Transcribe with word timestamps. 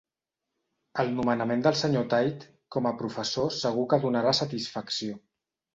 El 1.03 1.11
nomenament 1.19 1.61
del 1.67 1.77
senyor 1.83 2.07
Tait 2.15 2.49
com 2.77 2.91
a 2.91 2.95
professor 3.05 3.55
segur 3.61 3.89
que 3.95 4.05
donarà 4.09 4.37
satisfacció. 4.43 5.25